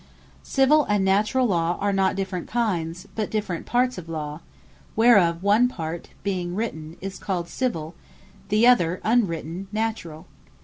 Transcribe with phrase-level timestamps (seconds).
[0.41, 4.39] Civill, and Naturall Law are not different kinds, but different parts of Law;
[4.95, 7.93] whereof one part being written, is called Civill,
[8.49, 10.25] the other unwritten, Naturall.